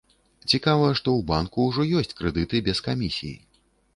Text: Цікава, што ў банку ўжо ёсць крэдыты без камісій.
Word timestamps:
Цікава, 0.53 0.87
што 0.99 1.09
ў 1.17 1.21
банку 1.31 1.67
ўжо 1.67 1.85
ёсць 1.99 2.15
крэдыты 2.21 2.61
без 2.69 2.81
камісій. 2.87 3.35